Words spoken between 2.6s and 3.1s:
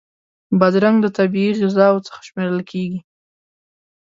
کېږي.